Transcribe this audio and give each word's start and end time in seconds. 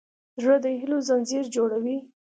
زړه 0.41 0.57
د 0.63 0.65
هيلو 0.79 0.97
ځنځیر 1.07 1.45
جوړوي. 1.55 1.97